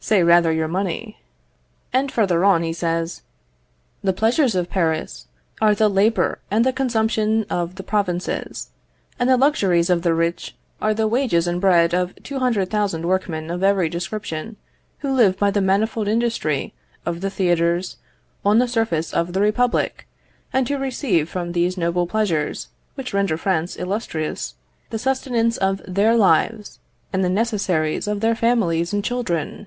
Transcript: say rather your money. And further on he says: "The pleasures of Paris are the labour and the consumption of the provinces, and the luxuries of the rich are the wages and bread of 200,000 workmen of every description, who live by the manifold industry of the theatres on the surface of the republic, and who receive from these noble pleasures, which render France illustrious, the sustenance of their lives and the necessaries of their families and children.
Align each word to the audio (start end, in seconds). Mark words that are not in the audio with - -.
say 0.00 0.22
rather 0.22 0.52
your 0.52 0.68
money. 0.68 1.18
And 1.92 2.10
further 2.10 2.42
on 2.44 2.62
he 2.62 2.72
says: 2.72 3.20
"The 4.02 4.12
pleasures 4.14 4.54
of 4.54 4.70
Paris 4.70 5.26
are 5.60 5.74
the 5.74 5.88
labour 5.90 6.38
and 6.52 6.64
the 6.64 6.72
consumption 6.72 7.44
of 7.50 7.74
the 7.74 7.82
provinces, 7.82 8.70
and 9.18 9.28
the 9.28 9.36
luxuries 9.36 9.90
of 9.90 10.00
the 10.02 10.14
rich 10.14 10.54
are 10.80 10.94
the 10.94 11.08
wages 11.08 11.46
and 11.48 11.60
bread 11.60 11.92
of 11.94 12.14
200,000 12.22 13.04
workmen 13.06 13.50
of 13.50 13.62
every 13.64 13.88
description, 13.88 14.56
who 15.00 15.12
live 15.12 15.36
by 15.36 15.50
the 15.50 15.60
manifold 15.60 16.06
industry 16.08 16.72
of 17.04 17.20
the 17.20 17.28
theatres 17.28 17.96
on 18.46 18.60
the 18.60 18.68
surface 18.68 19.12
of 19.12 19.32
the 19.32 19.40
republic, 19.42 20.06
and 20.54 20.68
who 20.68 20.78
receive 20.78 21.28
from 21.28 21.52
these 21.52 21.76
noble 21.76 22.06
pleasures, 22.06 22.68
which 22.94 23.12
render 23.12 23.36
France 23.36 23.74
illustrious, 23.76 24.54
the 24.90 24.98
sustenance 24.98 25.56
of 25.58 25.82
their 25.86 26.16
lives 26.16 26.78
and 27.12 27.22
the 27.24 27.28
necessaries 27.28 28.06
of 28.06 28.20
their 28.20 28.36
families 28.36 28.94
and 28.94 29.04
children. 29.04 29.66